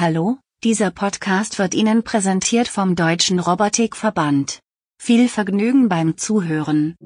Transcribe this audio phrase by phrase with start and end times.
[0.00, 4.60] Hallo, dieser Podcast wird Ihnen präsentiert vom Deutschen Robotikverband.
[4.98, 6.96] Viel Vergnügen beim Zuhören.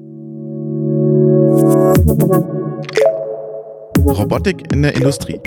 [3.99, 5.41] Robotik in der Industrie.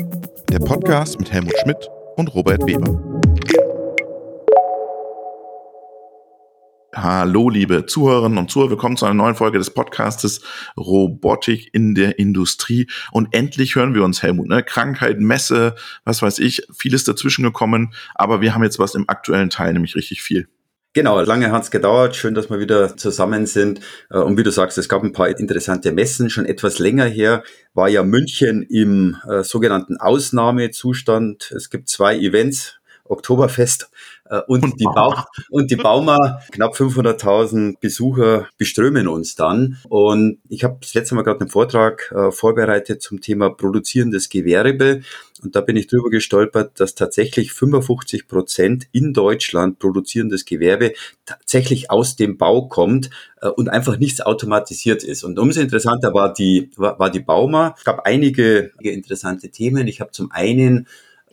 [0.50, 3.18] Der Podcast mit Helmut Schmidt und Robert Weber.
[7.00, 8.70] Hallo, liebe Zuhörerinnen und Zuhörer.
[8.70, 10.40] Willkommen zu einer neuen Folge des Podcastes
[10.76, 12.88] Robotik in der Industrie.
[13.12, 14.48] Und endlich hören wir uns, Helmut.
[14.48, 14.64] Ne?
[14.64, 17.94] Krankheit, Messe, was weiß ich, vieles dazwischen gekommen.
[18.16, 20.48] Aber wir haben jetzt was im aktuellen Teil, nämlich richtig viel.
[20.92, 22.16] Genau, lange hat's gedauert.
[22.16, 23.78] Schön, dass wir wieder zusammen sind.
[24.10, 26.30] Äh, und wie du sagst, es gab ein paar interessante Messen.
[26.30, 27.44] Schon etwas länger her
[27.74, 31.52] war ja München im äh, sogenannten Ausnahmezustand.
[31.52, 33.88] Es gibt zwei Events, Oktoberfest
[34.46, 35.14] und, und, die Bau
[35.50, 39.78] und die Bauma, knapp 500.000 Besucher beströmen uns dann.
[39.88, 45.00] Und ich habe das letzte Mal gerade einen Vortrag äh, vorbereitet zum Thema produzierendes Gewerbe.
[45.42, 50.94] Und da bin ich drüber gestolpert, dass tatsächlich 55 Prozent in Deutschland produzierendes Gewerbe
[51.26, 53.10] tatsächlich aus dem Bau kommt
[53.40, 55.24] äh, und einfach nichts automatisiert ist.
[55.24, 57.74] Und umso interessanter war die, war, war die Bauma.
[57.78, 59.86] Es gab einige interessante Themen.
[59.86, 60.86] Ich habe zum einen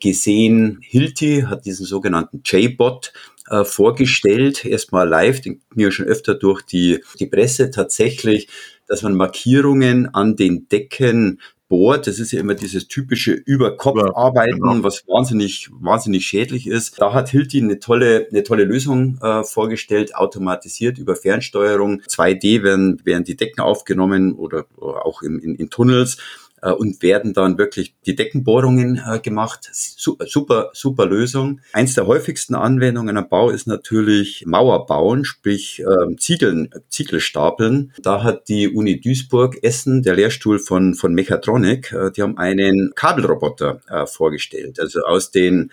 [0.05, 3.11] gesehen, Hilti hat diesen sogenannten J-Bot
[3.49, 8.47] äh, vorgestellt, erstmal live, den mir schon öfter durch die, die Presse tatsächlich,
[8.87, 12.05] dass man Markierungen an den Decken bohrt.
[12.05, 14.83] Das ist ja immer dieses typische Überkopfarbeiten, ja, genau.
[14.83, 17.01] was wahnsinnig, wahnsinnig schädlich ist.
[17.01, 22.01] Da hat Hilti eine tolle, eine tolle Lösung äh, vorgestellt, automatisiert über Fernsteuerung.
[22.01, 26.17] 2D werden, werden die Decken aufgenommen oder, auch in, in, in Tunnels
[26.61, 29.69] und werden dann wirklich die Deckenbohrungen äh, gemacht.
[29.71, 31.61] Super, super Lösung.
[31.73, 37.93] Eins der häufigsten Anwendungen am Bau ist natürlich Mauerbauen, sprich äh, Ziegeln, Ziegelstapeln.
[38.01, 42.93] Da hat die Uni Duisburg Essen, der Lehrstuhl von, von Mechatronic, äh, die haben einen
[42.95, 44.79] Kabelroboter äh, vorgestellt.
[44.79, 45.71] Also aus den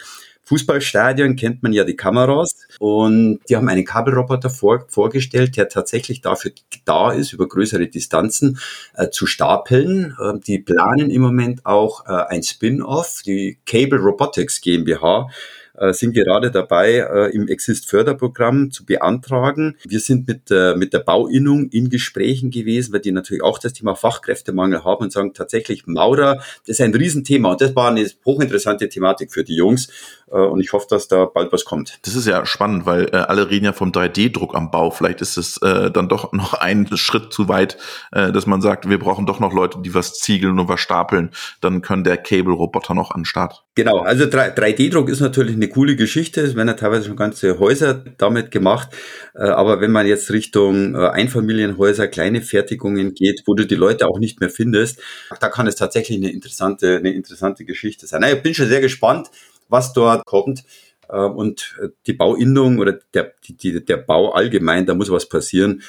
[0.53, 6.21] Fußballstadion kennt man ja die Kameras und die haben einen Kabelroboter vor, vorgestellt, der tatsächlich
[6.21, 6.51] dafür
[6.85, 8.59] da ist, über größere Distanzen
[8.95, 10.15] äh, zu stapeln.
[10.21, 15.31] Äh, die planen im Moment auch äh, ein Spin-off, die Cable Robotics GmbH
[15.75, 19.77] äh, sind gerade dabei, äh, im Exist-Förderprogramm zu beantragen.
[19.87, 23.73] Wir sind mit der, mit der Bauinnung in Gesprächen gewesen, weil die natürlich auch das
[23.73, 28.07] Thema Fachkräftemangel haben und sagen tatsächlich, Maurer, das ist ein Riesenthema und das war eine
[28.25, 29.89] hochinteressante Thematik für die Jungs
[30.31, 31.99] äh, und ich hoffe, dass da bald was kommt.
[32.03, 34.91] Das ist ja spannend, weil äh, alle reden ja vom 3D-Druck am Bau.
[34.91, 37.77] Vielleicht ist es äh, dann doch noch ein Schritt zu weit,
[38.13, 41.31] äh, dass man sagt, wir brauchen doch noch Leute, die was ziegeln und was stapeln.
[41.61, 43.65] Dann können der Cable-Roboter noch an den Start.
[43.75, 46.43] Genau, also 3D-Druck ist natürlich eine coole Geschichte.
[46.43, 48.91] Es werden ja teilweise schon ganze Häuser damit gemacht.
[49.35, 54.07] Äh, aber wenn man jetzt Richtung äh, Einfamilienhäuser, kleine Fertigungen geht, wo du die Leute
[54.09, 55.01] auch nicht mehr findest,
[55.41, 58.23] da kann es tatsächlich eine interessante, eine interessante Geschichte sein.
[58.25, 59.31] ich bin schon sehr gespannt,
[59.71, 60.65] was dort kommt.
[61.09, 61.75] Äh, und
[62.07, 65.83] die Bauinnung oder der, die, der Bau allgemein, da muss was passieren,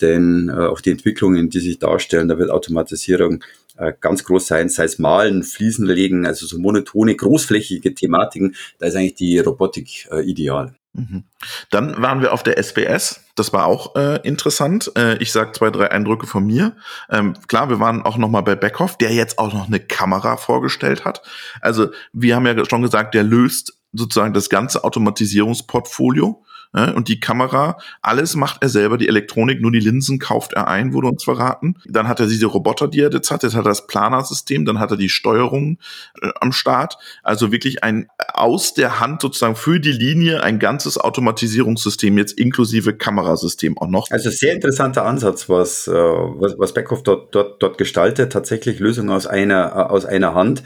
[0.00, 3.42] denn auf die Entwicklungen, die sich darstellen, da wird Automatisierung
[3.76, 8.86] äh, ganz groß sein, sei es Malen, Fliesen legen, also so monotone, großflächige Thematiken, da
[8.86, 10.74] ist eigentlich die Robotik äh, ideal.
[10.96, 11.24] Mhm.
[11.70, 13.20] Dann waren wir auf der SBS.
[13.34, 14.90] Das war auch äh, interessant.
[14.96, 16.74] Äh, ich sage zwei, drei Eindrücke von mir.
[17.10, 20.38] Ähm, klar, wir waren auch noch mal bei Beckhoff, der jetzt auch noch eine Kamera
[20.38, 21.22] vorgestellt hat.
[21.60, 26.42] Also wir haben ja schon gesagt, der löst sozusagen das ganze Automatisierungsportfolio
[26.76, 30.92] und die Kamera, alles macht er selber, die Elektronik, nur die Linsen kauft er ein,
[30.92, 31.76] wurde uns verraten.
[31.86, 34.78] Dann hat er diese Roboter, die er jetzt hat, jetzt hat er das Planersystem, dann
[34.78, 35.78] hat er die Steuerung
[36.20, 36.98] äh, am Start.
[37.22, 42.94] Also wirklich ein aus der Hand sozusagen für die Linie ein ganzes Automatisierungssystem, jetzt inklusive
[42.94, 44.10] Kamerasystem auch noch.
[44.10, 49.10] Also sehr interessanter Ansatz, was, äh, was, was Beckhoff dort, dort, dort gestaltet, tatsächlich Lösung
[49.10, 50.62] aus einer, äh, aus einer Hand.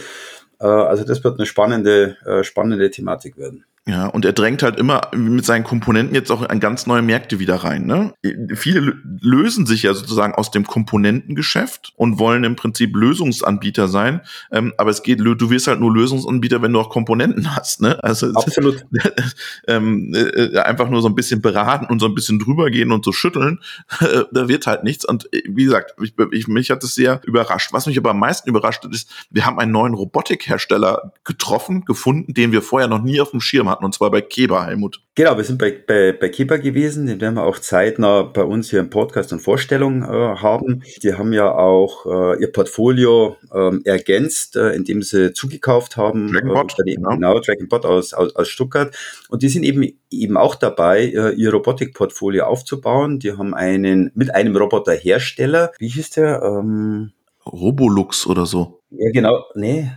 [0.60, 3.64] Äh, also das wird eine spannende, äh, spannende Thematik werden.
[3.88, 7.38] Ja, und er drängt halt immer mit seinen Komponenten jetzt auch an ganz neue Märkte
[7.38, 7.86] wieder rein.
[7.86, 8.12] Ne?
[8.54, 14.20] Viele lösen sich ja sozusagen aus dem Komponentengeschäft und wollen im Prinzip Lösungsanbieter sein.
[14.52, 17.80] Ähm, aber es geht, du wirst halt nur Lösungsanbieter, wenn du auch Komponenten hast.
[17.80, 18.02] Ne?
[18.04, 18.84] Also Absolut.
[19.66, 23.02] ähm, äh, einfach nur so ein bisschen beraten und so ein bisschen drüber gehen und
[23.02, 23.60] so schütteln,
[24.00, 25.06] äh, da wird halt nichts.
[25.06, 27.72] Und äh, wie gesagt, ich, ich, mich hat es sehr überrascht.
[27.72, 32.34] Was mich aber am meisten überrascht hat, ist, wir haben einen neuen Robotikhersteller getroffen, gefunden,
[32.34, 35.00] den wir vorher noch nie auf dem Schirm hatten, und zwar bei Keber, Helmut.
[35.14, 38.70] Genau, wir sind bei, bei, bei Keber gewesen, den werden wir auch zeitnah bei uns
[38.70, 40.82] hier im Podcast und Vorstellung äh, haben.
[41.02, 46.32] Die haben ja auch äh, ihr Portfolio ähm, ergänzt, äh, indem sie zugekauft haben.
[46.32, 47.10] Dragonbot, äh, genau.
[47.10, 48.94] genau, Dragonbot aus, aus, aus Stuttgart.
[49.28, 53.18] Und die sind eben eben auch dabei, äh, ihr Robotikportfolio aufzubauen.
[53.18, 56.42] Die haben einen mit einem Roboterhersteller, wie hieß der?
[56.42, 57.12] Ähm,
[57.46, 58.80] Robolux oder so.
[58.90, 59.90] Ja, genau, nee.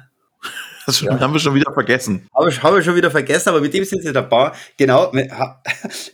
[0.86, 1.20] Das ja.
[1.20, 2.28] haben wir schon wieder vergessen.
[2.36, 5.12] Habe ich, hab ich schon wieder vergessen, aber mit dem sind sie dabei, genau,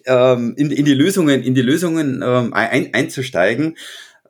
[0.05, 3.75] ähm, in, in die Lösungen, in die Lösungen ähm, ein, einzusteigen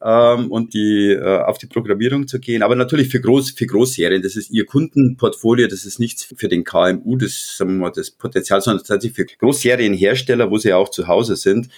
[0.01, 2.63] ähm, und die äh, auf die Programmierung zu gehen.
[2.63, 6.63] Aber natürlich für Groß für Großserien, das ist ihr Kundenportfolio, das ist nichts für den
[6.63, 11.07] KMU, das sagen wir mal das Potenzial, sondern tatsächlich für Großserienhersteller, wo sie auch zu
[11.07, 11.69] Hause sind.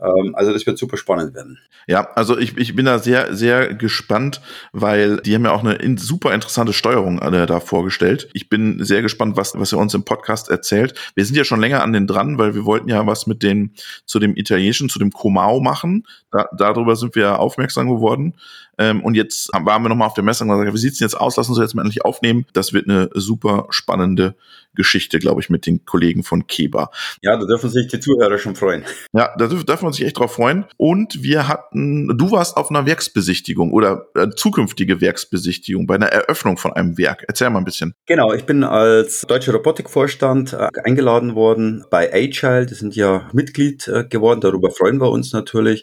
[0.00, 1.58] Ähm, also das wird super spannend werden.
[1.86, 4.40] Ja, also ich, ich bin da sehr, sehr gespannt,
[4.72, 8.28] weil die haben ja auch eine in, super interessante Steuerung äh, da vorgestellt.
[8.32, 10.94] Ich bin sehr gespannt, was, was er uns im Podcast erzählt.
[11.14, 13.72] Wir sind ja schon länger an den dran, weil wir wollten ja was mit den,
[14.04, 16.06] zu dem italienischen, zu dem Comao machen.
[16.30, 18.34] Da, darüber sind wir aufmerksam geworden.
[18.78, 21.18] Ähm, und jetzt waren wir nochmal auf der Messe und gesagt, wie sieht's denn jetzt
[21.20, 21.36] aus?
[21.36, 22.46] Lassen Sie jetzt mal endlich aufnehmen.
[22.52, 24.36] Das wird eine super spannende
[24.78, 26.90] Geschichte, glaube ich, mit den Kollegen von Keba.
[27.20, 28.84] Ja, da dürfen sich die Zuhörer schon freuen.
[29.12, 30.64] Ja, da dürfen, dürfen wir uns sich echt drauf freuen.
[30.76, 36.56] Und wir hatten, du warst auf einer Werksbesichtigung oder äh, zukünftige Werksbesichtigung bei einer Eröffnung
[36.56, 37.24] von einem Werk.
[37.26, 37.92] Erzähl mal ein bisschen.
[38.06, 42.66] Genau, ich bin als deutscher Robotikvorstand äh, eingeladen worden bei Agile.
[42.66, 44.40] Die sind ja Mitglied äh, geworden.
[44.40, 45.82] Darüber freuen wir uns natürlich.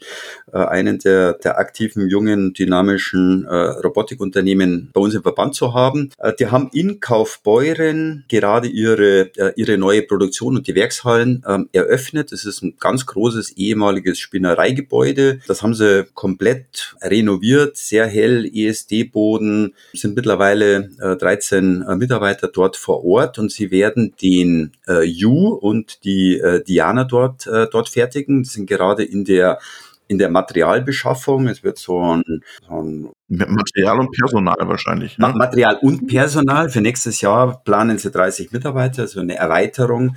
[0.53, 6.11] Äh, einen der, der aktiven, jungen, dynamischen äh, Robotikunternehmen bei uns im Verband zu haben.
[6.17, 11.69] Äh, die haben in Kaufbeuren gerade ihre, äh, ihre neue Produktion und die Werkshallen ähm,
[11.71, 12.31] eröffnet.
[12.31, 15.39] Das ist ein ganz großes ehemaliges Spinnereigebäude.
[15.47, 22.77] Das haben sie komplett renoviert, sehr hell, ESD-Boden, sind mittlerweile äh, 13 äh, Mitarbeiter dort
[22.77, 27.89] vor Ort und sie werden den äh, Ju und die äh, Diana dort, äh, dort
[27.89, 28.43] fertigen.
[28.43, 29.59] Die sind gerade in der
[30.07, 31.47] in der Materialbeschaffung.
[31.47, 32.23] Es wird so ein,
[32.67, 35.17] so ein Material und Personal wahrscheinlich.
[35.17, 35.33] Ne?
[35.35, 36.69] Material und Personal.
[36.69, 40.15] Für nächstes Jahr planen sie 30 Mitarbeiter, also eine Erweiterung,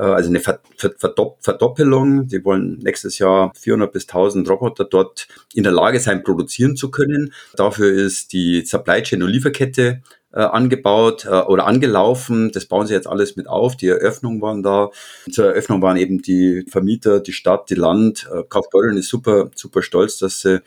[0.00, 2.26] also eine Verdoppelung.
[2.28, 6.90] Die wollen nächstes Jahr 400 bis 1000 Roboter dort in der Lage sein, produzieren zu
[6.90, 7.32] können.
[7.56, 10.02] Dafür ist die Supply Chain und Lieferkette
[10.34, 12.50] äh, angebaut äh, oder angelaufen.
[12.52, 13.76] Das bauen sie jetzt alles mit auf.
[13.76, 14.90] Die Eröffnung waren da.
[15.30, 18.28] Zur Eröffnung waren eben die Vermieter, die Stadt, die Land.
[18.32, 20.60] Äh, Kaufbeuren ist super, super stolz, dass sie äh,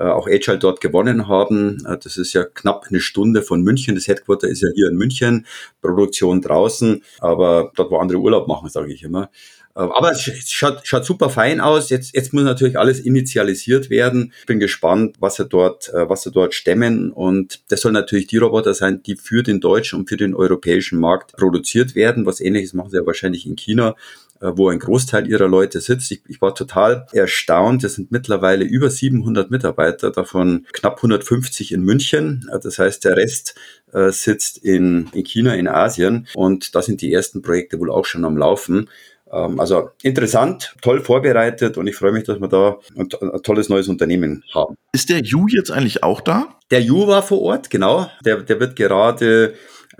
[0.00, 1.84] auch Agile dort gewonnen haben.
[1.86, 3.94] Äh, das ist ja knapp eine Stunde von München.
[3.94, 5.46] Das Headquarter ist ja hier in München,
[5.80, 9.30] Produktion draußen, aber dort, wo andere Urlaub machen, sage ich immer.
[9.76, 11.90] Ähm, aber es schaut, schaut super fein aus.
[11.90, 14.32] Jetzt, jetzt muss natürlich alles initialisiert werden.
[14.40, 17.10] Ich bin gespannt, was sie dort, äh, was sie dort stemmen.
[17.10, 20.98] Und das soll natürlich die Roboter sein, die für den deutschen und für den europäischen
[20.98, 22.26] Markt produziert werden.
[22.26, 23.96] Was ähnliches machen sie ja wahrscheinlich in China
[24.40, 26.10] äh, wo ein Großteil ihrer Leute sitzt.
[26.10, 27.84] Ich, ich war total erstaunt.
[27.84, 32.50] Es sind mittlerweile über 700 Mitarbeiter, davon knapp 150 in München.
[32.52, 33.54] Äh, das heißt, der Rest
[33.94, 36.26] sitzt in, in China, in Asien.
[36.32, 38.88] Und da sind die ersten Projekte wohl auch schon am Laufen.
[39.32, 43.68] Ähm, also interessant, toll vorbereitet und ich freue mich, dass wir da ein, ein tolles
[43.68, 44.76] neues Unternehmen haben.
[44.92, 46.56] Ist der Ju jetzt eigentlich auch da?
[46.70, 48.08] Der Ju war vor Ort, genau.
[48.24, 49.54] Der, der wird gerade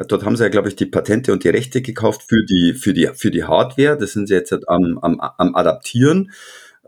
[0.08, 2.94] Dort haben sie ja, glaube ich, die Patente und die Rechte gekauft für die, für
[2.94, 3.96] die, für die Hardware.
[3.98, 6.32] Das sind sie jetzt am, am, am Adaptieren.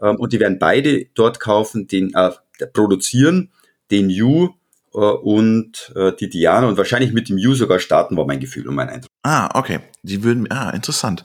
[0.00, 2.30] Ähm, und die werden beide dort kaufen, den, äh,
[2.72, 3.52] produzieren,
[3.90, 4.48] den U äh,
[4.98, 8.76] und äh, die Diana und wahrscheinlich mit dem U sogar starten, war mein Gefühl und
[8.76, 9.10] mein Eindruck.
[9.24, 9.80] Ah, okay.
[10.02, 11.24] Die würden, ah, interessant.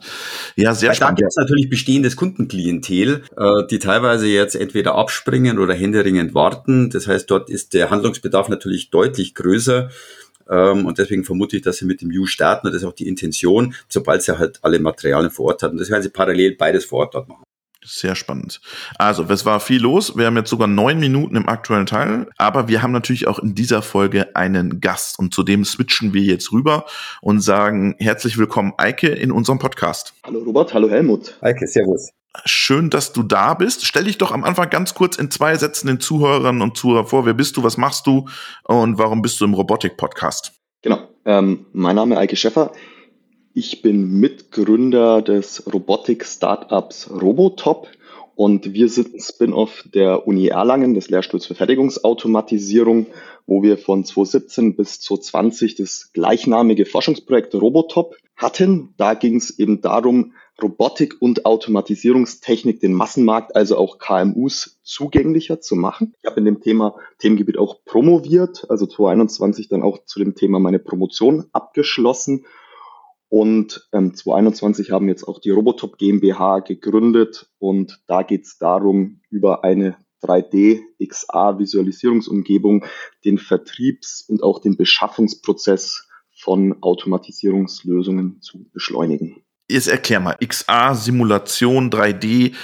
[0.56, 1.18] Ja, sehr Weil spannend.
[1.18, 6.90] Da gibt es natürlich bestehendes Kundenklientel, äh, die teilweise jetzt entweder abspringen oder händeringend warten.
[6.90, 9.90] Das heißt, dort ist der Handlungsbedarf natürlich deutlich größer.
[10.50, 12.66] Ähm, und deswegen vermute ich, dass sie mit dem U starten.
[12.66, 15.78] Und das ist auch die Intention, sobald sie halt alle Materialien vor Ort hatten.
[15.78, 17.44] Das werden sie parallel beides vor Ort dort machen.
[17.82, 18.60] Sehr spannend.
[18.98, 20.16] Also, es war viel los.
[20.16, 22.26] Wir haben jetzt sogar neun Minuten im aktuellen Teil.
[22.36, 25.18] Aber wir haben natürlich auch in dieser Folge einen Gast.
[25.18, 26.84] Und zu dem switchen wir jetzt rüber
[27.22, 30.12] und sagen herzlich willkommen, Eike, in unserem Podcast.
[30.24, 31.38] Hallo Robert, hallo Helmut.
[31.40, 32.10] Eike, servus.
[32.44, 33.86] Schön, dass du da bist.
[33.86, 37.24] Stell dich doch am Anfang ganz kurz in zwei Sätzen den Zuhörern und Zuhörern vor.
[37.24, 38.28] Wer bist du, was machst du
[38.64, 40.52] und warum bist du im Robotik-Podcast?
[40.82, 41.08] Genau.
[41.24, 42.72] Ähm, mein Name ist Eike Schäffer.
[43.62, 47.88] Ich bin Mitgründer des Robotik-Startups Robotop
[48.34, 53.08] und wir sind ein Spin-off der Uni Erlangen, des Lehrstuhls für Fertigungsautomatisierung,
[53.46, 58.94] wo wir von 2017 bis 2020 das gleichnamige Forschungsprojekt Robotop hatten.
[58.96, 65.76] Da ging es eben darum, Robotik und Automatisierungstechnik den Massenmarkt, also auch KMUs, zugänglicher zu
[65.76, 66.14] machen.
[66.22, 70.60] Ich habe in dem Thema Themengebiet auch promoviert, also 2021 dann auch zu dem Thema
[70.60, 72.46] meine Promotion abgeschlossen
[73.30, 79.20] und ähm, 2021 haben jetzt auch die Robotop GmbH gegründet und da geht es darum,
[79.30, 82.84] über eine 3D XA Visualisierungsumgebung
[83.24, 89.42] den Vertriebs- und auch den Beschaffungsprozess von Automatisierungslösungen zu beschleunigen.
[89.70, 92.54] Jetzt erklär mal, XA, Simulation, 3D,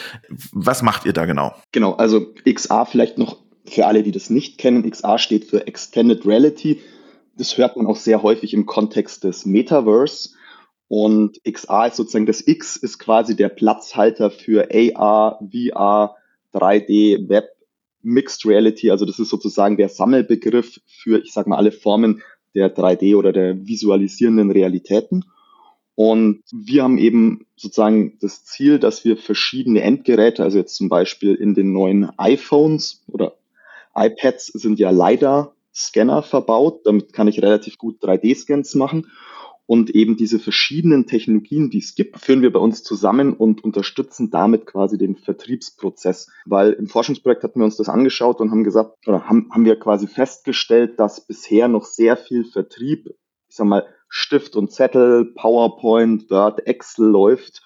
[0.50, 1.54] was macht ihr da genau?
[1.70, 4.90] Genau, also XA vielleicht noch für alle, die das nicht kennen.
[4.90, 6.80] XA steht für Extended Reality.
[7.36, 10.30] Das hört man auch sehr häufig im Kontext des Metaverse.
[10.88, 16.16] Und XR ist sozusagen das X ist quasi der Platzhalter für AR, VR,
[16.54, 17.48] 3D, Web,
[18.02, 18.90] Mixed Reality.
[18.90, 22.22] Also das ist sozusagen der Sammelbegriff für, ich sage mal, alle Formen
[22.54, 25.24] der 3D oder der visualisierenden Realitäten.
[25.96, 31.34] Und wir haben eben sozusagen das Ziel, dass wir verschiedene Endgeräte, also jetzt zum Beispiel
[31.34, 33.34] in den neuen iPhones oder
[33.94, 36.82] iPads sind ja LiDAR-Scanner verbaut.
[36.84, 39.06] Damit kann ich relativ gut 3D-Scans machen.
[39.66, 44.30] Und eben diese verschiedenen Technologien, die es gibt, führen wir bei uns zusammen und unterstützen
[44.30, 46.30] damit quasi den Vertriebsprozess.
[46.44, 49.76] Weil im Forschungsprojekt hatten wir uns das angeschaut und haben gesagt, oder haben, haben wir
[49.76, 53.08] quasi festgestellt, dass bisher noch sehr viel Vertrieb,
[53.48, 57.62] ich sag mal, Stift und Zettel, PowerPoint, Word, Excel läuft.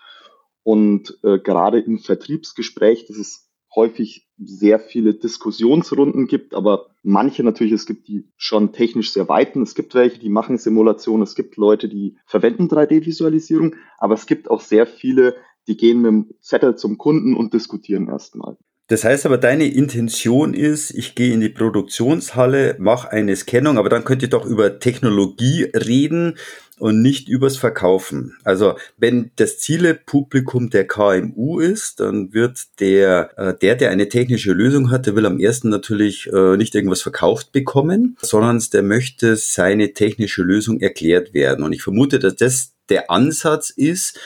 [0.62, 7.72] Und äh, gerade im Vertriebsgespräch, das ist häufig sehr viele Diskussionsrunden gibt, aber manche natürlich,
[7.74, 11.56] es gibt die schon technisch sehr weiten, es gibt welche, die machen Simulationen, es gibt
[11.56, 15.36] Leute, die verwenden 3D-Visualisierung, aber es gibt auch sehr viele,
[15.68, 18.56] die gehen mit dem Zettel zum Kunden und diskutieren erstmal.
[18.90, 23.88] Das heißt aber, deine Intention ist, ich gehe in die Produktionshalle, mache eine Scannung, aber
[23.88, 26.36] dann könnt ihr doch über Technologie reden
[26.80, 28.36] und nicht übers Verkaufen.
[28.42, 34.52] Also wenn das Zielepublikum der KMU ist, dann wird der, äh, der, der eine technische
[34.52, 39.36] Lösung hat, der will am ersten natürlich äh, nicht irgendwas verkauft bekommen, sondern der möchte
[39.36, 41.64] seine technische Lösung erklärt werden.
[41.64, 44.18] Und ich vermute, dass das der Ansatz ist,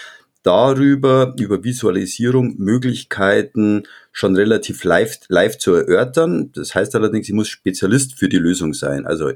[0.45, 3.83] darüber, über Visualisierung, Möglichkeiten
[4.13, 6.53] schon relativ live, live zu erörtern.
[6.53, 9.07] Das heißt allerdings, ich muss Spezialist für die Lösung sein.
[9.07, 9.33] Also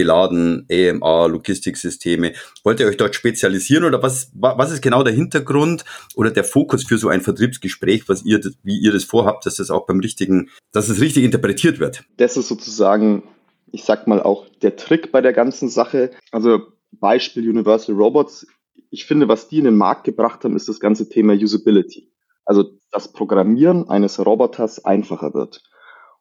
[0.00, 2.32] beladen, EMA, Logistiksysteme.
[2.64, 6.84] Wollt ihr euch dort spezialisieren oder was, was ist genau der Hintergrund oder der Fokus
[6.84, 10.48] für so ein Vertriebsgespräch, was ihr, wie ihr das vorhabt, dass das auch beim richtigen,
[10.72, 12.04] dass es richtig interpretiert wird?
[12.16, 13.24] Das ist sozusagen,
[13.72, 16.12] ich sag mal auch der Trick bei der ganzen Sache.
[16.32, 18.46] Also Beispiel Universal Robots.
[18.90, 22.12] Ich finde, was die in den Markt gebracht haben, ist das ganze Thema Usability.
[22.44, 25.62] Also das Programmieren eines Roboters einfacher wird.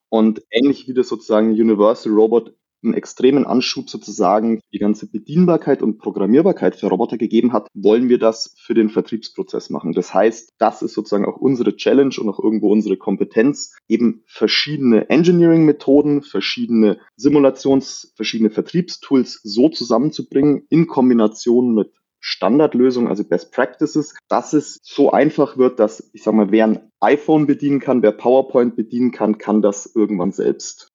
[0.09, 5.97] Und ähnlich wie das sozusagen Universal Robot einen extremen Anschub sozusagen die ganze Bedienbarkeit und
[5.97, 9.93] Programmierbarkeit für Roboter gegeben hat, wollen wir das für den Vertriebsprozess machen.
[9.93, 15.09] Das heißt, das ist sozusagen auch unsere Challenge und auch irgendwo unsere Kompetenz, eben verschiedene
[15.09, 24.53] Engineering-Methoden, verschiedene Simulations-, verschiedene Vertriebstools so zusammenzubringen in Kombination mit Standardlösungen, also Best Practices, dass
[24.53, 28.75] es so einfach wird, dass, ich sag mal, wer ein iPhone bedienen kann, wer PowerPoint
[28.75, 30.89] bedienen kann, kann das irgendwann selbst.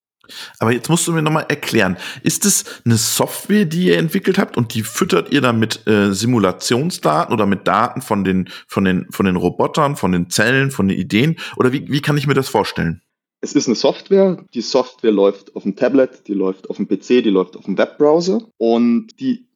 [0.58, 4.56] Aber jetzt musst du mir nochmal erklären, ist es eine Software, die ihr entwickelt habt
[4.56, 9.06] und die füttert ihr dann mit äh, Simulationsdaten oder mit Daten von den, von, den,
[9.10, 11.36] von den Robotern, von den Zellen, von den Ideen?
[11.56, 13.02] Oder wie, wie kann ich mir das vorstellen?
[13.40, 14.42] Es ist eine Software.
[14.54, 17.76] Die Software läuft auf dem Tablet, die läuft auf dem PC, die läuft auf dem
[17.76, 19.46] Webbrowser und die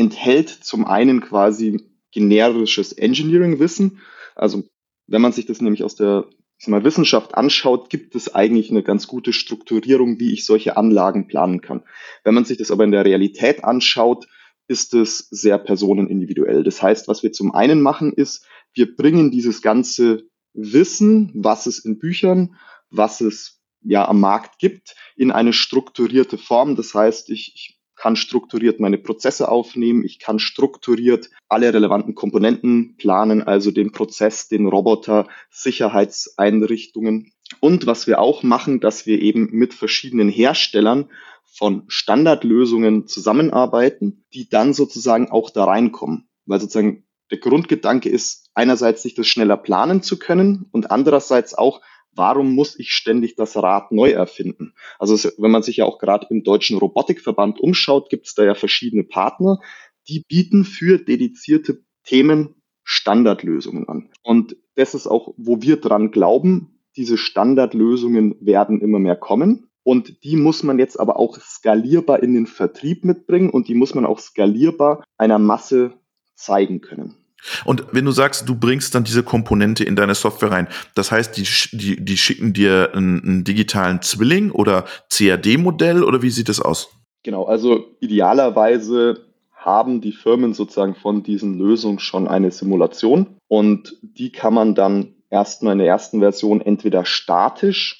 [0.00, 4.00] enthält zum einen quasi generisches Engineering-Wissen.
[4.34, 4.64] Also
[5.06, 6.24] wenn man sich das nämlich aus der
[6.66, 11.60] mal, Wissenschaft anschaut, gibt es eigentlich eine ganz gute Strukturierung, wie ich solche Anlagen planen
[11.60, 11.84] kann.
[12.24, 14.26] Wenn man sich das aber in der Realität anschaut,
[14.66, 16.62] ist es sehr personenindividuell.
[16.62, 21.78] Das heißt, was wir zum einen machen, ist, wir bringen dieses ganze Wissen, was es
[21.80, 22.56] in Büchern,
[22.90, 26.76] was es ja am Markt gibt, in eine strukturierte Form.
[26.76, 32.96] Das heißt, ich, ich kann strukturiert meine Prozesse aufnehmen, ich kann strukturiert alle relevanten Komponenten
[32.96, 37.34] planen, also den Prozess, den Roboter, Sicherheitseinrichtungen.
[37.60, 41.10] Und was wir auch machen, dass wir eben mit verschiedenen Herstellern
[41.44, 46.26] von Standardlösungen zusammenarbeiten, die dann sozusagen auch da reinkommen.
[46.46, 51.82] Weil sozusagen der Grundgedanke ist, einerseits sich das schneller planen zu können und andererseits auch
[52.14, 54.74] warum muss ich ständig das Rad neu erfinden?
[54.98, 58.54] Also wenn man sich ja auch gerade im Deutschen Robotikverband umschaut, gibt es da ja
[58.54, 59.60] verschiedene Partner,
[60.08, 64.10] die bieten für dedizierte Themen Standardlösungen an.
[64.22, 69.68] Und das ist auch, wo wir dran glauben, diese Standardlösungen werden immer mehr kommen.
[69.82, 73.94] Und die muss man jetzt aber auch skalierbar in den Vertrieb mitbringen und die muss
[73.94, 75.94] man auch skalierbar einer Masse
[76.34, 77.19] zeigen können.
[77.64, 81.36] Und wenn du sagst, du bringst dann diese Komponente in deine Software rein, das heißt,
[81.36, 86.60] die, die, die schicken dir einen, einen digitalen Zwilling oder CAD-Modell oder wie sieht das
[86.60, 86.88] aus?
[87.22, 94.32] Genau, also idealerweise haben die Firmen sozusagen von diesen Lösungen schon eine Simulation und die
[94.32, 97.99] kann man dann erstmal in der ersten Version entweder statisch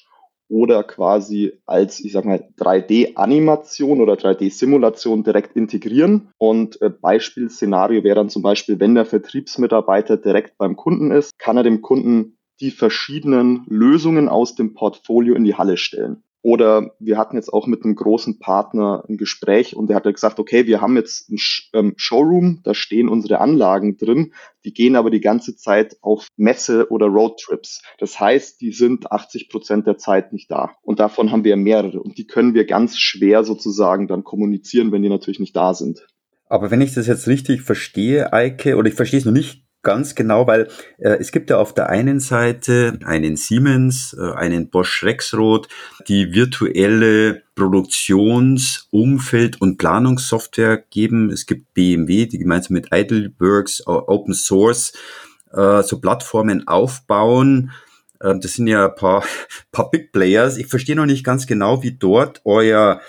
[0.51, 6.29] oder quasi als, ich sag mal, 3D-Animation oder 3D-Simulation direkt integrieren.
[6.37, 11.55] Und äh, Beispielszenario wäre dann zum Beispiel, wenn der Vertriebsmitarbeiter direkt beim Kunden ist, kann
[11.55, 16.21] er dem Kunden die verschiedenen Lösungen aus dem Portfolio in die Halle stellen.
[16.43, 20.39] Oder wir hatten jetzt auch mit einem großen Partner ein Gespräch und der hat gesagt,
[20.39, 21.37] okay, wir haben jetzt ein
[21.73, 24.33] ähm, Showroom, da stehen unsere Anlagen drin,
[24.65, 27.83] die gehen aber die ganze Zeit auf Messe oder Roadtrips.
[27.99, 30.71] Das heißt, die sind 80 Prozent der Zeit nicht da.
[30.81, 35.03] Und davon haben wir mehrere und die können wir ganz schwer sozusagen dann kommunizieren, wenn
[35.03, 36.07] die natürlich nicht da sind.
[36.47, 40.13] Aber wenn ich das jetzt richtig verstehe, Eike, oder ich verstehe es noch nicht Ganz
[40.13, 40.67] genau, weil
[40.99, 45.67] äh, es gibt ja auf der einen Seite einen Siemens, äh, einen Bosch Rexroth,
[46.07, 51.31] die virtuelle Produktionsumfeld und Planungssoftware geben.
[51.31, 54.93] Es gibt BMW, die gemeinsam mit Idleworks Open Source
[55.53, 57.71] äh, so Plattformen aufbauen.
[58.19, 59.23] Äh, das sind ja ein paar,
[59.71, 60.57] paar Big Players.
[60.57, 63.01] Ich verstehe noch nicht ganz genau, wie dort euer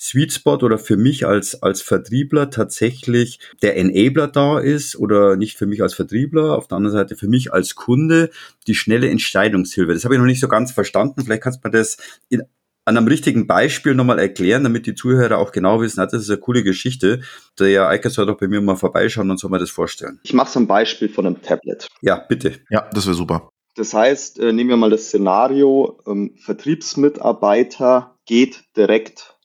[0.00, 5.58] Sweet Spot oder für mich als, als Vertriebler tatsächlich der Enabler da ist oder nicht
[5.58, 8.30] für mich als Vertriebler, auf der anderen Seite für mich als Kunde
[8.66, 9.92] die schnelle Entscheidungshilfe.
[9.92, 11.22] Das habe ich noch nicht so ganz verstanden.
[11.22, 11.98] Vielleicht kannst du mir das
[12.30, 12.42] in,
[12.86, 16.40] an einem richtigen Beispiel nochmal erklären, damit die Zuhörer auch genau wissen, das ist eine
[16.40, 17.20] coole Geschichte.
[17.58, 20.18] Der Eike soll doch bei mir mal vorbeischauen und soll mir das vorstellen.
[20.22, 21.88] Ich mache so ein Beispiel von einem Tablet.
[22.00, 22.60] Ja, bitte.
[22.70, 23.50] Ja, das wäre super.
[23.76, 29.36] Das heißt, äh, nehmen wir mal das Szenario, ähm, Vertriebsmitarbeiter geht direkt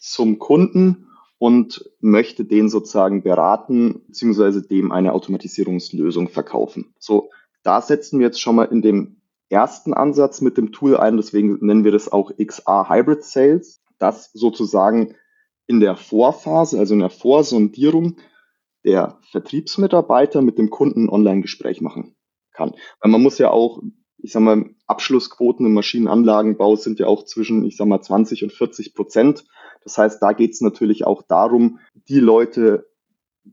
[0.00, 1.06] zum Kunden
[1.38, 6.94] und möchte den sozusagen beraten, beziehungsweise dem eine Automatisierungslösung verkaufen.
[6.98, 7.30] So,
[7.62, 11.64] da setzen wir jetzt schon mal in dem ersten Ansatz mit dem Tool ein, deswegen
[11.64, 15.14] nennen wir das auch XR Hybrid Sales, das sozusagen
[15.66, 18.16] in der Vorphase, also in der Vorsondierung
[18.84, 22.16] der Vertriebsmitarbeiter mit dem Kunden ein Online-Gespräch machen
[22.52, 22.74] kann.
[23.00, 23.80] Weil man muss ja auch,
[24.22, 28.52] ich sag mal, Abschlussquoten im Maschinenanlagenbau sind ja auch zwischen, ich sag mal, 20 und
[28.52, 29.44] 40 Prozent.
[29.84, 32.86] Das heißt, da geht es natürlich auch darum, die Leute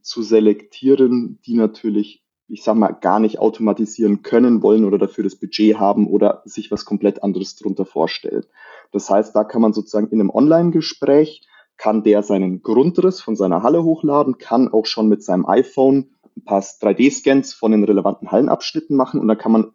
[0.02, 5.36] zu selektieren, die natürlich, ich sag mal, gar nicht automatisieren können, wollen oder dafür das
[5.36, 8.46] Budget haben oder sich was komplett anderes drunter vorstellen.
[8.92, 11.48] Das heißt, da kann man sozusagen in einem Online-Gespräch,
[11.78, 16.44] kann der seinen Grundriss von seiner Halle hochladen, kann auch schon mit seinem iPhone ein
[16.44, 19.72] paar 3D-Scans von den relevanten Hallenabschnitten machen und da kann man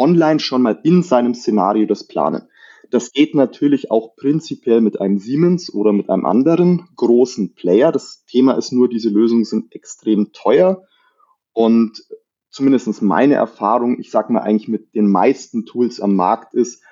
[0.00, 2.48] online schon mal in seinem Szenario das planen.
[2.90, 7.92] Das geht natürlich auch prinzipiell mit einem Siemens oder mit einem anderen großen Player.
[7.92, 10.82] Das Thema ist nur, diese Lösungen sind extrem teuer
[11.52, 12.04] und
[12.48, 16.82] zumindest meine Erfahrung, ich sage mal eigentlich mit den meisten Tools am Markt ist,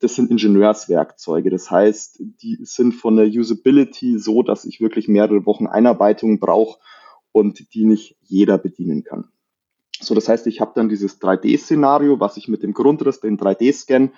[0.00, 1.50] das sind Ingenieurswerkzeuge.
[1.50, 6.78] Das heißt, die sind von der Usability so, dass ich wirklich mehrere Wochen Einarbeitung brauche
[7.32, 9.28] und die nicht jeder bedienen kann.
[10.06, 14.10] So, das heißt, ich habe dann dieses 3D-Szenario, was ich mit dem Grundriss, den 3D-Scan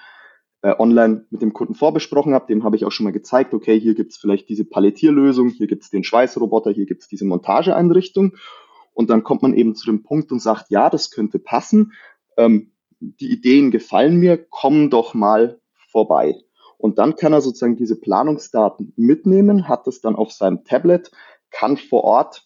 [0.63, 3.79] äh, online mit dem Kunden vorbesprochen habe, dem habe ich auch schon mal gezeigt, okay,
[3.79, 7.25] hier gibt es vielleicht diese Palettierlösung, hier gibt es den Schweißroboter, hier gibt es diese
[7.25, 8.37] Montageeinrichtung.
[8.93, 11.93] Und dann kommt man eben zu dem Punkt und sagt, ja, das könnte passen.
[12.37, 16.35] Ähm, die Ideen gefallen mir, komm doch mal vorbei.
[16.79, 21.11] Und dann kann er sozusagen diese Planungsdaten mitnehmen, hat das dann auf seinem Tablet,
[21.51, 22.46] kann vor Ort,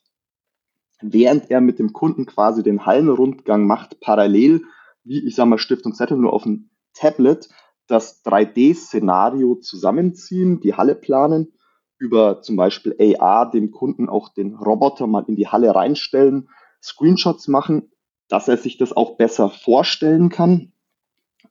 [1.02, 4.62] während er mit dem Kunden quasi den Hallenrundgang macht, parallel,
[5.04, 7.48] wie ich sage mal Stift und Zettel nur auf dem Tablet,
[7.86, 11.52] das 3D-Szenario zusammenziehen, die Halle planen,
[11.98, 16.48] über zum Beispiel AR dem Kunden auch den Roboter mal in die Halle reinstellen,
[16.82, 17.90] Screenshots machen,
[18.28, 20.72] dass er sich das auch besser vorstellen kann.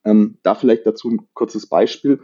[0.04, 2.22] Ähm, da vielleicht dazu ein kurzes Beispiel.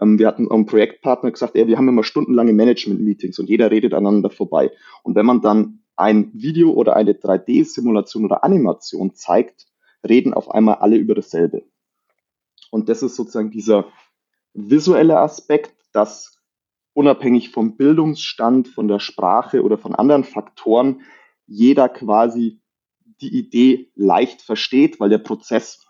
[0.00, 3.94] Ähm, wir hatten einem Projektpartner gesagt, ey, wir haben immer stundenlange Management-Meetings und jeder redet
[3.94, 4.70] aneinander vorbei.
[5.02, 9.66] Und wenn man dann ein Video oder eine 3D-Simulation oder Animation zeigt,
[10.06, 11.64] reden auf einmal alle über dasselbe.
[12.70, 13.86] Und das ist sozusagen dieser
[14.52, 16.40] visuelle Aspekt, dass
[16.92, 21.02] unabhängig vom Bildungsstand, von der Sprache oder von anderen Faktoren
[21.46, 22.60] jeder quasi
[23.20, 25.86] die Idee leicht versteht, weil der Prozess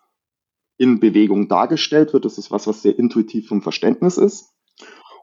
[0.77, 2.27] in Bewegung dargestellt wird.
[2.27, 4.53] Das ist was, was sehr intuitiv vom Verständnis ist.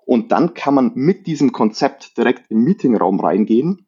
[0.05, 3.85] Und dann kann man mit diesem Konzept direkt im Meetingraum reingehen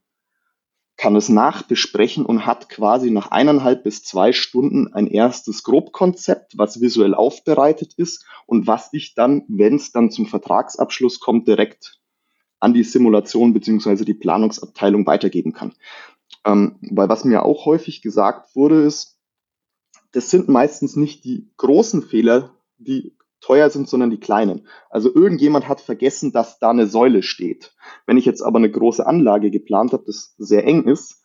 [1.02, 6.80] kann es nachbesprechen und hat quasi nach eineinhalb bis zwei Stunden ein erstes Grobkonzept, was
[6.80, 12.00] visuell aufbereitet ist und was ich dann, wenn es dann zum Vertragsabschluss kommt, direkt
[12.60, 15.74] an die Simulation beziehungsweise die Planungsabteilung weitergeben kann.
[16.46, 19.18] Ähm, weil was mir auch häufig gesagt wurde, ist,
[20.12, 24.68] das sind meistens nicht die großen Fehler, die teuer sind, sondern die kleinen.
[24.90, 27.74] Also irgendjemand hat vergessen, dass da eine Säule steht.
[28.06, 31.22] Wenn ich jetzt aber eine große Anlage geplant habe, das sehr eng ist,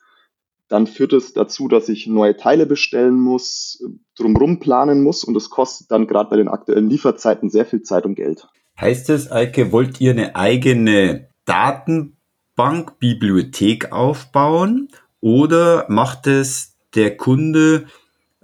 [0.68, 3.84] dann führt es dazu, dass ich neue Teile bestellen muss,
[4.16, 8.04] drumrum planen muss und das kostet dann gerade bei den aktuellen Lieferzeiten sehr viel Zeit
[8.04, 8.48] und Geld.
[8.80, 14.88] Heißt es, Eike, wollt ihr eine eigene Datenbank, Bibliothek aufbauen
[15.20, 17.86] oder macht es der Kunde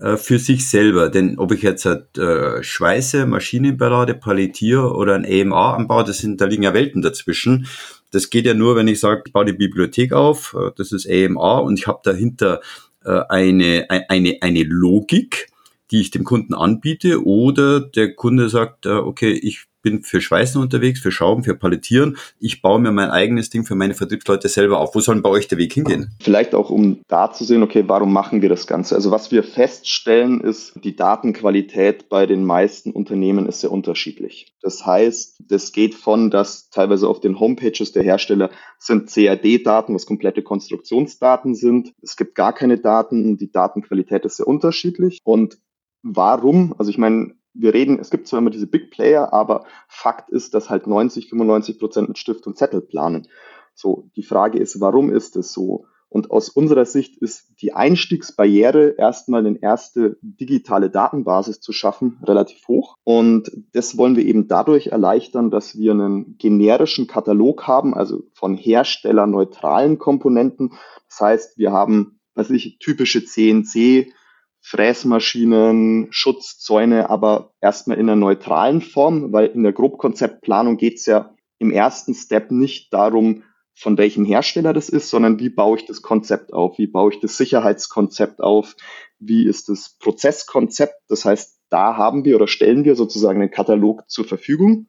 [0.03, 1.09] äh, für sich selber.
[1.11, 6.41] Denn ob ich jetzt äh, schweiße, Maschinen belade, palettiere oder ein AMA anbaue, das sind,
[6.41, 7.69] da liegen ja Welten dazwischen.
[8.11, 11.09] Das geht ja nur, wenn ich sage, ich baue die Bibliothek auf, äh, das ist
[11.09, 12.61] AMA und ich habe dahinter
[13.05, 15.49] äh, eine, eine, eine Logik,
[15.93, 20.61] die ich dem Kunden anbiete, oder der Kunde sagt, äh, okay, ich bin für Schweißen
[20.61, 22.17] unterwegs, für Schrauben, für Palettieren.
[22.39, 24.95] Ich baue mir mein eigenes Ding für meine Vertriebsleute selber auf.
[24.95, 26.15] Wo soll bei euch der Weg hingehen?
[26.21, 28.95] Vielleicht auch, um da zu sehen, okay, warum machen wir das Ganze?
[28.95, 34.55] Also was wir feststellen, ist, die Datenqualität bei den meisten Unternehmen ist sehr unterschiedlich.
[34.63, 40.07] Das heißt, das geht von, dass teilweise auf den Homepages der Hersteller sind CAD-Daten, was
[40.07, 41.93] komplette Konstruktionsdaten sind.
[42.03, 45.21] Es gibt gar keine Daten die Datenqualität ist sehr unterschiedlich.
[45.25, 45.59] Und
[46.03, 46.75] warum?
[46.79, 50.55] Also ich meine, wir reden, es gibt zwar immer diese Big Player, aber Fakt ist,
[50.55, 53.29] dass halt 90, 95 Prozent mit Stift und Zettel planen.
[53.75, 55.87] So, die Frage ist, warum ist es so?
[56.13, 62.69] Und aus unserer Sicht ist die Einstiegsbarriere, erstmal eine erste digitale Datenbasis zu schaffen, relativ
[62.69, 62.97] hoch.
[63.03, 68.55] Und das wollen wir eben dadurch erleichtern, dass wir einen generischen Katalog haben, also von
[68.57, 70.75] herstellerneutralen Komponenten.
[71.09, 74.13] Das heißt, wir haben, was ich, typische CNC,
[74.63, 81.35] Fräsmaschinen, Schutzzäune, aber erstmal in einer neutralen Form, weil in der Grobkonzeptplanung geht es ja
[81.59, 83.43] im ersten Step nicht darum,
[83.75, 87.21] von welchem Hersteller das ist, sondern wie baue ich das Konzept auf, wie baue ich
[87.21, 88.77] das Sicherheitskonzept auf,
[89.19, 90.95] wie ist das Prozesskonzept.
[91.09, 94.89] Das heißt, da haben wir oder stellen wir sozusagen einen Katalog zur Verfügung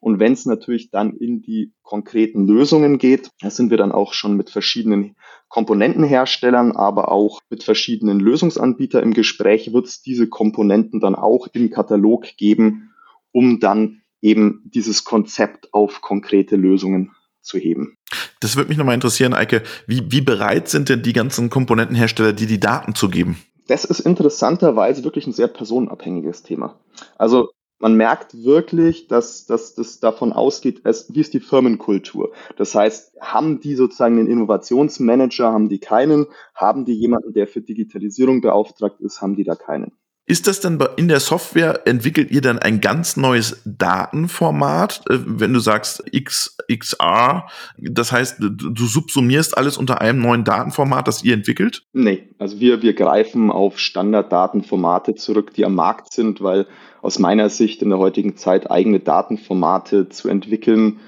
[0.00, 4.14] und wenn es natürlich dann in die konkreten Lösungen geht, da sind wir dann auch
[4.14, 5.14] schon mit verschiedenen
[5.48, 11.70] Komponentenherstellern, aber auch mit verschiedenen Lösungsanbietern im Gespräch, wird es diese Komponenten dann auch im
[11.70, 12.92] Katalog geben,
[13.32, 17.96] um dann eben dieses Konzept auf konkrete Lösungen zu heben.
[18.40, 19.62] Das würde mich nochmal interessieren, Eike.
[19.86, 23.38] Wie, wie bereit sind denn die ganzen Komponentenhersteller, dir die Daten zu geben?
[23.66, 26.80] Das ist interessanterweise wirklich ein sehr personenabhängiges Thema.
[27.18, 32.32] Also man merkt wirklich, dass, dass das davon ausgeht, als, wie ist die Firmenkultur.
[32.56, 37.62] Das heißt, haben die sozusagen einen Innovationsmanager, haben die keinen, haben die jemanden, der für
[37.62, 39.92] Digitalisierung beauftragt ist, haben die da keinen.
[40.26, 45.52] Ist das dann in der Software, entwickelt ihr dann ein ganz neues Datenformat, äh, wenn
[45.52, 47.48] du sagst XXR?
[47.78, 51.82] Das heißt, du subsumierst alles unter einem neuen Datenformat, das ihr entwickelt?
[51.92, 56.68] Nee, also wir, wir greifen auf Standarddatenformate zurück, die am Markt sind, weil
[57.02, 61.00] aus meiner Sicht in der heutigen Zeit eigene Datenformate zu entwickeln,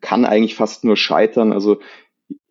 [0.00, 1.52] kann eigentlich fast nur scheitern.
[1.52, 1.78] Also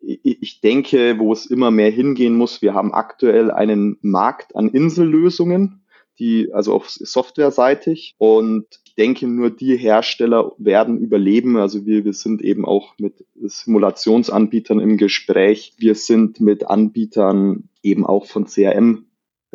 [0.00, 5.84] ich denke, wo es immer mehr hingehen muss, wir haben aktuell einen Markt an Insellösungen,
[6.18, 11.56] die also auch softwareseitig und ich denke, nur die Hersteller werden überleben.
[11.56, 15.72] Also wir, wir sind eben auch mit Simulationsanbietern im Gespräch.
[15.78, 19.06] Wir sind mit Anbietern eben auch von CRM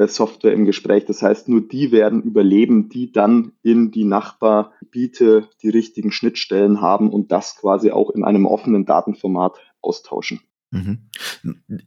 [0.06, 1.06] Software im Gespräch.
[1.06, 7.10] Das heißt, nur die werden überleben, die dann in die Nachbargebiete die richtigen Schnittstellen haben
[7.10, 10.42] und das quasi auch in einem offenen Datenformat austauschen.
[10.70, 11.10] Mhm.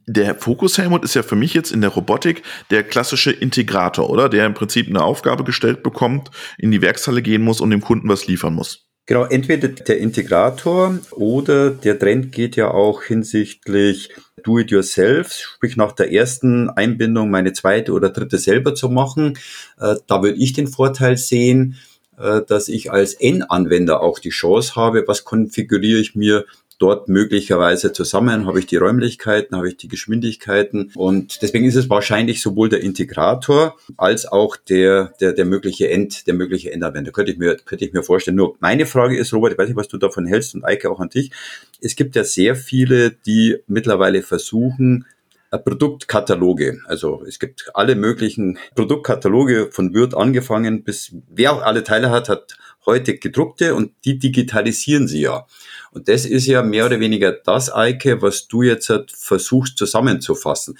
[0.07, 4.27] Der Fokus, Helmut, ist ja für mich jetzt in der Robotik der klassische Integrator, oder?
[4.27, 8.09] Der im Prinzip eine Aufgabe gestellt bekommt, in die Werkshalle gehen muss und dem Kunden
[8.09, 8.90] was liefern muss.
[9.11, 16.13] Genau, entweder der Integrator oder der Trend geht ja auch hinsichtlich Do-it-yourself, sprich nach der
[16.13, 19.37] ersten Einbindung meine zweite oder dritte selber zu machen.
[19.77, 21.75] Äh, da würde ich den Vorteil sehen,
[22.17, 26.45] äh, dass ich als N-Anwender auch die Chance habe, was konfiguriere ich mir
[26.81, 28.45] dort möglicherweise zusammen?
[28.45, 30.91] Habe ich die Räumlichkeiten, habe ich die Geschwindigkeiten?
[30.95, 36.27] Und deswegen ist es wahrscheinlich sowohl der Integrator als auch der, der, der mögliche End,
[36.27, 37.11] der mögliche Endanwender.
[37.11, 38.37] Könnte ich mir, könnte ich mir vorstellen.
[38.37, 40.99] Nur meine Frage ist, Robert, ich weiß nicht, was du davon hältst und Eike auch
[40.99, 41.31] an dich.
[41.79, 45.05] Es gibt ja sehr viele, die mittlerweile versuchen,
[45.51, 46.79] äh, Produktkataloge.
[46.85, 52.29] Also es gibt alle möglichen Produktkataloge von Word angefangen bis wer auch alle Teile hat,
[52.29, 55.45] hat heute gedruckte und die digitalisieren sie ja.
[55.91, 60.77] Und das ist ja mehr oder weniger das, Eike, was du jetzt halt versuchst zusammenzufassen.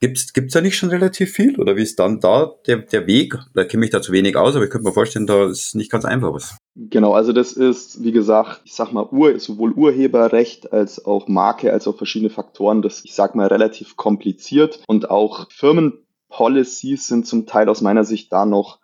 [0.00, 1.58] Gibt's gibt's da nicht schon relativ viel?
[1.58, 3.38] Oder wie ist dann da der, der Weg?
[3.54, 5.90] Da kenne ich da zu wenig aus, aber ich könnte mir vorstellen, da ist nicht
[5.90, 6.56] ganz einfach was.
[6.74, 11.72] Genau, also das ist, wie gesagt, ich sag mal, Ur, sowohl Urheberrecht als auch Marke,
[11.72, 17.46] als auch verschiedene Faktoren, das, ich sag mal, relativ kompliziert und auch Firmenpolicies sind zum
[17.46, 18.80] Teil aus meiner Sicht da noch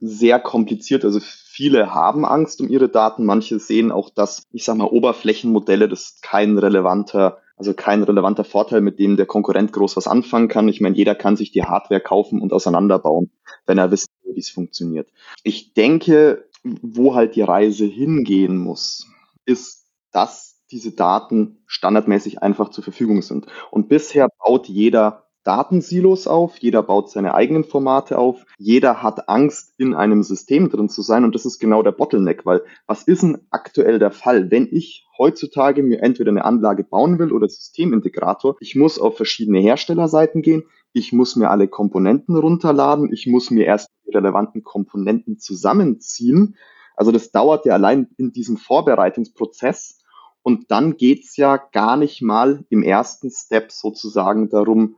[0.00, 1.04] sehr kompliziert.
[1.04, 1.20] Also
[1.52, 3.26] viele haben Angst um ihre Daten.
[3.26, 8.44] Manche sehen auch, dass, ich sag mal, Oberflächenmodelle, das ist kein relevanter, also kein relevanter
[8.44, 10.68] Vorteil, mit dem der Konkurrent groß was anfangen kann.
[10.68, 13.30] Ich meine, jeder kann sich die Hardware kaufen und auseinanderbauen,
[13.66, 15.10] wenn er wissen will, wie es funktioniert.
[15.42, 19.06] Ich denke, wo halt die Reise hingehen muss,
[19.44, 23.46] ist, dass diese Daten standardmäßig einfach zur Verfügung sind.
[23.70, 29.74] Und bisher baut jeder Datensilos auf, jeder baut seine eigenen Formate auf, jeder hat Angst,
[29.78, 31.24] in einem System drin zu sein.
[31.24, 35.06] Und das ist genau der Bottleneck, weil was ist denn aktuell der Fall, wenn ich
[35.18, 40.64] heutzutage mir entweder eine Anlage bauen will oder Systemintegrator, ich muss auf verschiedene Herstellerseiten gehen,
[40.92, 46.56] ich muss mir alle Komponenten runterladen, ich muss mir erst die relevanten Komponenten zusammenziehen.
[46.96, 49.98] Also das dauert ja allein in diesem Vorbereitungsprozess.
[50.42, 54.96] Und dann geht's ja gar nicht mal im ersten Step sozusagen darum,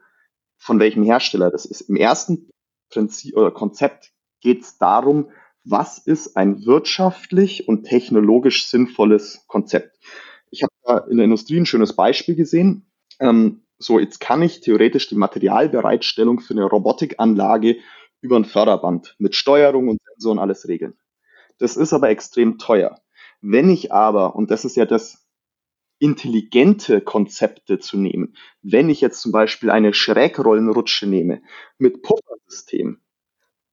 [0.64, 1.82] von welchem Hersteller das ist.
[1.82, 2.48] Im ersten
[2.88, 5.30] Prinzip oder Konzept geht es darum,
[5.62, 9.98] was ist ein wirtschaftlich und technologisch sinnvolles Konzept.
[10.50, 12.90] Ich habe in der Industrie ein schönes Beispiel gesehen.
[13.20, 17.76] Ähm, so, jetzt kann ich theoretisch die Materialbereitstellung für eine Robotikanlage
[18.22, 20.94] über ein Förderband mit Steuerung und Sensoren alles regeln.
[21.58, 23.02] Das ist aber extrem teuer.
[23.42, 25.23] Wenn ich aber, und das ist ja das,
[26.04, 28.36] intelligente Konzepte zu nehmen.
[28.60, 31.40] Wenn ich jetzt zum Beispiel eine Schrägrollenrutsche nehme
[31.78, 32.98] mit Puffersystem,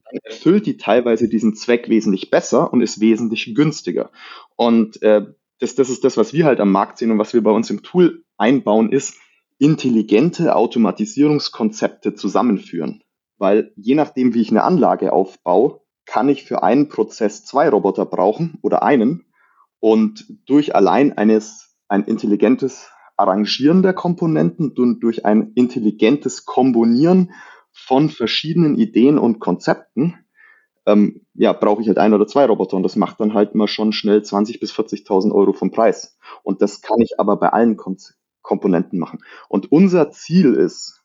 [0.05, 4.11] dann erfüllt die teilweise diesen Zweck wesentlich besser und ist wesentlich günstiger.
[4.55, 5.25] Und äh,
[5.59, 7.69] das, das ist das, was wir halt am Markt sehen und was wir bei uns
[7.69, 9.15] im Tool einbauen, ist
[9.57, 13.03] intelligente Automatisierungskonzepte zusammenführen.
[13.39, 18.05] Weil je nachdem, wie ich eine Anlage aufbaue, kann ich für einen Prozess zwei Roboter
[18.05, 19.25] brauchen oder einen.
[19.81, 27.33] Und durch allein eines ein intelligentes Arrangieren der Komponenten und durch ein intelligentes Kombinieren
[27.71, 30.15] von verschiedenen Ideen und Konzepten,
[30.85, 33.67] ähm, ja, brauche ich halt ein oder zwei Roboter und das macht dann halt mal
[33.67, 36.17] schon schnell 20.000 bis 40.000 Euro vom Preis.
[36.43, 37.97] Und das kann ich aber bei allen Kom
[38.41, 39.19] Komponenten machen.
[39.49, 41.03] Und unser Ziel ist,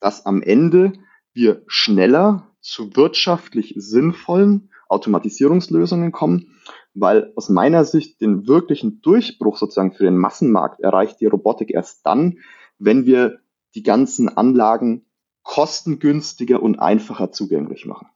[0.00, 0.94] dass am Ende
[1.34, 6.56] wir schneller zu wirtschaftlich sinnvollen Automatisierungslösungen kommen,
[7.00, 12.04] weil aus meiner Sicht den wirklichen Durchbruch sozusagen für den Massenmarkt erreicht die Robotik erst
[12.06, 12.38] dann,
[12.78, 13.38] wenn wir
[13.74, 15.06] die ganzen Anlagen
[15.42, 18.08] kostengünstiger und einfacher zugänglich machen.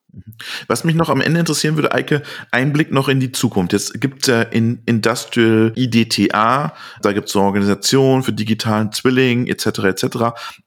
[0.67, 3.73] Was mich noch am Ende interessieren würde, Eike, Einblick noch in die Zukunft.
[3.73, 9.47] Jetzt gibt es ja in Industrial IDTA, da gibt es eine Organisation für digitalen Zwilling
[9.47, 9.67] etc.
[9.85, 10.05] etc.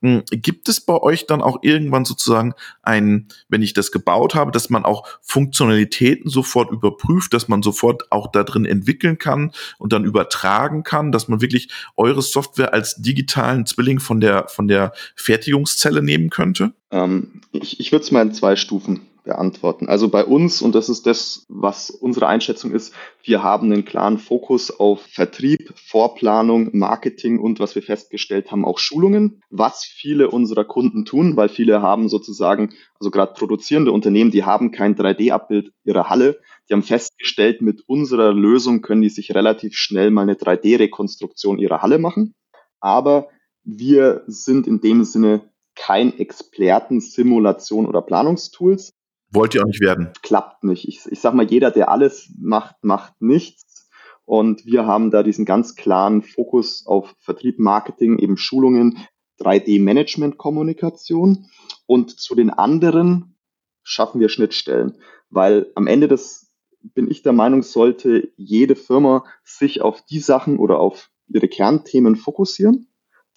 [0.01, 4.51] Hm, gibt es bei euch dann auch irgendwann sozusagen ein, wenn ich das gebaut habe,
[4.51, 9.93] dass man auch Funktionalitäten sofort überprüft, dass man sofort auch da drin entwickeln kann und
[9.93, 14.93] dann übertragen kann, dass man wirklich eure Software als digitalen Zwilling von der von der
[15.15, 16.73] Fertigungszelle nehmen könnte?
[16.91, 19.87] Ähm, ich ich würde es mal in zwei Stufen beantworten.
[19.87, 24.17] Also bei uns, und das ist das, was unsere Einschätzung ist, wir haben einen klaren
[24.17, 30.63] Fokus auf Vertrieb, Vorplanung, Marketing und was wir festgestellt haben, auch Schulungen, was viele unserer
[30.63, 36.09] Kunden tun, weil viele haben sozusagen, also gerade produzierende Unternehmen, die haben kein 3D-Abbild ihrer
[36.09, 36.39] Halle.
[36.69, 41.81] Die haben festgestellt, mit unserer Lösung können die sich relativ schnell mal eine 3D-Rekonstruktion ihrer
[41.81, 42.33] Halle machen.
[42.79, 43.29] Aber
[43.63, 48.93] wir sind in dem Sinne kein Experten, Simulation oder Planungstools,
[49.35, 50.11] Wollt ihr auch nicht werden?
[50.21, 50.87] Klappt nicht.
[50.87, 53.89] Ich, ich sag mal, jeder, der alles macht, macht nichts.
[54.23, 58.97] Und wir haben da diesen ganz klaren Fokus auf Vertrieb, Marketing, eben Schulungen,
[59.41, 61.47] 3D-Management-Kommunikation.
[61.85, 63.35] Und zu den anderen
[63.83, 65.01] schaffen wir Schnittstellen.
[65.29, 70.57] Weil am Ende des, bin ich der Meinung, sollte jede Firma sich auf die Sachen
[70.57, 72.87] oder auf ihre Kernthemen fokussieren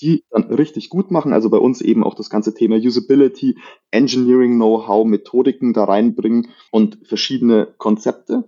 [0.00, 1.32] die dann richtig gut machen.
[1.32, 3.58] Also bei uns eben auch das ganze Thema Usability,
[3.90, 8.44] Engineering Know-how, Methodiken da reinbringen und verschiedene Konzepte.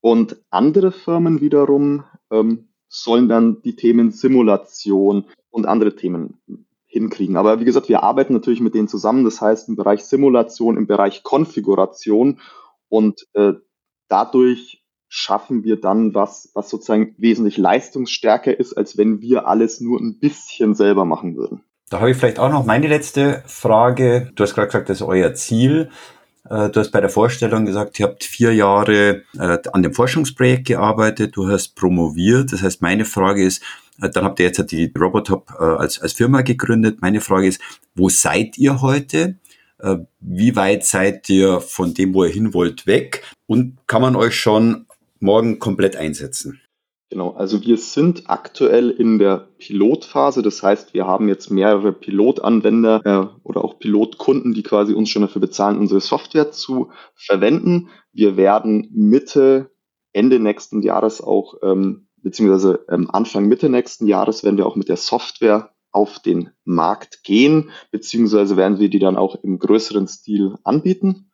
[0.00, 6.40] Und andere Firmen wiederum ähm, sollen dann die Themen Simulation und andere Themen
[6.86, 7.36] hinkriegen.
[7.36, 9.24] Aber wie gesagt, wir arbeiten natürlich mit denen zusammen.
[9.24, 12.40] Das heißt, im Bereich Simulation, im Bereich Konfiguration
[12.88, 13.52] und äh,
[14.08, 14.79] dadurch
[15.12, 20.20] schaffen wir dann was, was sozusagen wesentlich leistungsstärker ist, als wenn wir alles nur ein
[20.20, 21.62] bisschen selber machen würden.
[21.90, 24.30] Da habe ich vielleicht auch noch meine letzte Frage.
[24.36, 25.90] Du hast gerade gesagt, das ist euer Ziel.
[26.48, 30.68] Äh, du hast bei der Vorstellung gesagt, ihr habt vier Jahre äh, an dem Forschungsprojekt
[30.68, 32.52] gearbeitet, du hast promoviert.
[32.52, 33.64] Das heißt, meine Frage ist,
[34.00, 37.02] äh, dann habt ihr jetzt die Robotop als, als Firma gegründet.
[37.02, 37.60] Meine Frage ist,
[37.96, 39.36] wo seid ihr heute?
[40.20, 43.24] Wie weit seid ihr von dem, wo ihr hin wollt, weg?
[43.46, 44.84] Und kann man euch schon
[45.20, 46.60] morgen komplett einsetzen?
[47.10, 50.42] Genau, also wir sind aktuell in der Pilotphase.
[50.42, 55.22] Das heißt, wir haben jetzt mehrere Pilotanwender äh, oder auch Pilotkunden, die quasi uns schon
[55.22, 57.88] dafür bezahlen, unsere Software zu verwenden.
[58.12, 59.72] Wir werden Mitte,
[60.12, 64.88] Ende nächsten Jahres auch, ähm, beziehungsweise ähm, Anfang Mitte nächsten Jahres werden wir auch mit
[64.88, 70.54] der Software auf den Markt gehen, beziehungsweise werden wir die dann auch im größeren Stil
[70.62, 71.29] anbieten.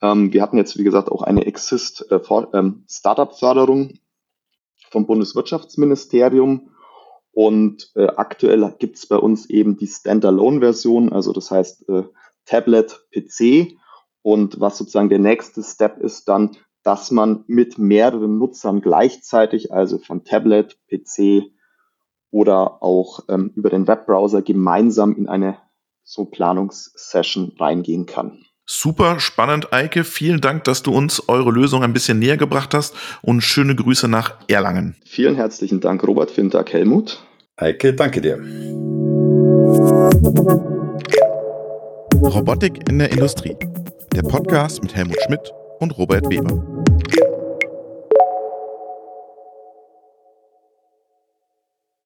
[0.00, 2.20] Ähm, wir hatten jetzt, wie gesagt, auch eine Exist äh,
[2.52, 2.84] ähm,
[4.90, 6.70] vom Bundeswirtschaftsministerium.
[7.32, 12.04] Und äh, aktuell gibt es bei uns eben die Standalone-Version, also das heißt äh,
[12.44, 13.76] Tablet, PC.
[14.22, 19.98] Und was sozusagen der nächste Step ist dann, dass man mit mehreren Nutzern gleichzeitig, also
[19.98, 21.52] von Tablet, PC
[22.30, 25.58] oder auch ähm, über den Webbrowser gemeinsam in eine
[26.02, 28.44] so Planungssession reingehen kann.
[28.70, 30.04] Super spannend, Eike.
[30.04, 34.08] Vielen Dank, dass du uns eure Lösung ein bisschen näher gebracht hast und schöne Grüße
[34.08, 34.94] nach Erlangen.
[35.06, 36.30] Vielen herzlichen Dank, Robert.
[36.30, 37.18] Vielen Dank, Helmut.
[37.56, 38.36] Eike, danke dir.
[42.22, 43.56] Robotik in der Industrie.
[44.14, 46.62] Der Podcast mit Helmut Schmidt und Robert Weber.